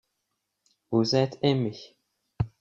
vous 0.89 1.15
êtes 1.15 1.37
aimé. 1.43 1.73